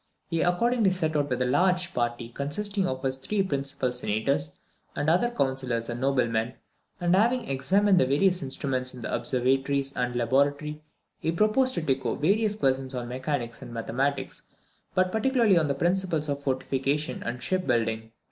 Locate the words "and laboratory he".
9.93-11.31